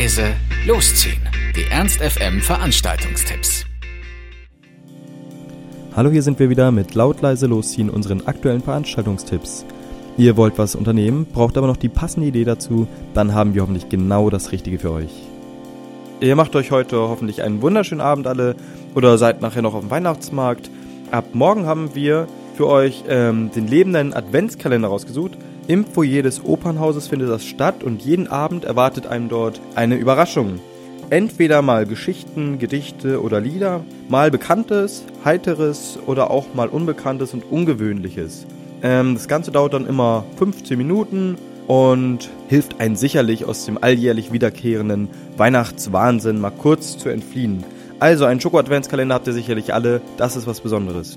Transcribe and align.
leise, 0.00 0.32
losziehen. 0.66 1.20
Die 1.54 1.70
Ernst 1.70 2.00
FM 2.00 2.40
Veranstaltungstipps. 2.40 3.66
Hallo, 5.94 6.08
hier 6.08 6.22
sind 6.22 6.38
wir 6.38 6.48
wieder 6.48 6.72
mit 6.72 6.94
laut 6.94 7.20
leise 7.20 7.46
losziehen 7.46 7.90
unseren 7.90 8.26
aktuellen 8.26 8.62
Veranstaltungstipps. 8.62 9.66
Ihr 10.16 10.38
wollt 10.38 10.56
was 10.56 10.74
unternehmen, 10.74 11.26
braucht 11.26 11.58
aber 11.58 11.66
noch 11.66 11.76
die 11.76 11.90
passende 11.90 12.28
Idee 12.28 12.44
dazu, 12.44 12.88
dann 13.12 13.34
haben 13.34 13.52
wir 13.52 13.60
hoffentlich 13.60 13.90
genau 13.90 14.30
das 14.30 14.52
Richtige 14.52 14.78
für 14.78 14.90
euch. 14.92 15.12
Ihr 16.20 16.34
macht 16.34 16.56
euch 16.56 16.70
heute 16.70 16.96
hoffentlich 16.96 17.42
einen 17.42 17.60
wunderschönen 17.60 18.00
Abend 18.00 18.26
alle 18.26 18.56
oder 18.94 19.18
seid 19.18 19.42
nachher 19.42 19.60
noch 19.60 19.74
auf 19.74 19.82
dem 19.82 19.90
Weihnachtsmarkt. 19.90 20.70
Ab 21.10 21.26
morgen 21.34 21.66
haben 21.66 21.94
wir 21.94 22.26
für 22.56 22.68
euch 22.68 23.04
ähm, 23.06 23.50
den 23.54 23.66
lebenden 23.66 24.14
Adventskalender 24.14 24.88
rausgesucht. 24.88 25.32
Im 25.70 25.84
Foyer 25.84 26.22
des 26.22 26.44
Opernhauses 26.44 27.06
findet 27.06 27.30
das 27.30 27.44
statt 27.44 27.84
und 27.84 28.02
jeden 28.02 28.26
Abend 28.26 28.64
erwartet 28.64 29.06
einem 29.06 29.28
dort 29.28 29.60
eine 29.76 29.94
Überraschung. 29.94 30.58
Entweder 31.10 31.62
mal 31.62 31.86
Geschichten, 31.86 32.58
Gedichte 32.58 33.22
oder 33.22 33.40
Lieder, 33.40 33.84
mal 34.08 34.32
Bekanntes, 34.32 35.04
Heiteres 35.24 35.96
oder 36.06 36.32
auch 36.32 36.54
mal 36.54 36.66
Unbekanntes 36.66 37.34
und 37.34 37.44
Ungewöhnliches. 37.48 38.48
Ähm, 38.82 39.14
das 39.14 39.28
Ganze 39.28 39.52
dauert 39.52 39.74
dann 39.74 39.86
immer 39.86 40.24
15 40.38 40.76
Minuten 40.76 41.36
und 41.68 42.30
hilft 42.48 42.80
einen 42.80 42.96
sicherlich 42.96 43.44
aus 43.44 43.64
dem 43.64 43.78
alljährlich 43.80 44.32
wiederkehrenden 44.32 45.06
Weihnachtswahnsinn 45.36 46.40
mal 46.40 46.50
kurz 46.50 46.98
zu 46.98 47.10
entfliehen. 47.10 47.62
Also 48.00 48.24
einen 48.24 48.40
Schoko-Adventskalender 48.40 49.14
habt 49.14 49.28
ihr 49.28 49.34
sicherlich 49.34 49.72
alle, 49.72 50.00
das 50.16 50.34
ist 50.34 50.48
was 50.48 50.62
Besonderes. 50.62 51.16